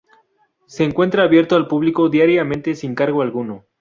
Se 0.65 0.83
encuentra 0.83 1.21
abierto 1.21 1.55
al 1.55 1.67
público 1.67 2.09
diariamente 2.09 2.73
sin 2.73 2.95
cargo 2.95 3.21
alguno. 3.21 3.65